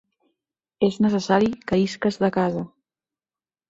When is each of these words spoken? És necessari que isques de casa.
És 0.87 0.97
necessari 1.07 1.53
que 1.69 1.81
isques 1.85 2.21
de 2.27 2.35
casa. 2.43 2.69